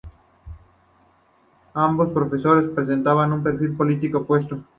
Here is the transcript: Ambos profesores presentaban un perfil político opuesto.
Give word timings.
Ambos 1.75 2.09
profesores 2.09 2.71
presentaban 2.73 3.33
un 3.33 3.43
perfil 3.43 3.77
político 3.77 4.17
opuesto. 4.17 4.63